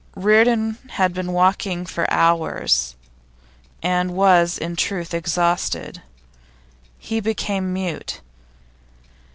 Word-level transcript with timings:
Reardon 0.15 0.79
had 0.93 1.13
been 1.13 1.31
walking 1.31 1.85
for 1.85 2.11
hours, 2.11 2.95
and 3.83 4.15
was, 4.15 4.57
in 4.57 4.75
truth, 4.75 5.13
exhausted. 5.13 6.01
He 6.97 7.19
became 7.19 7.71
mute. 7.71 8.19